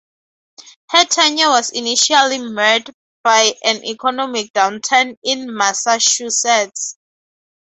[0.89, 2.89] Her tenure was initially marred
[3.23, 6.97] by an economic downturn in Massachusetts.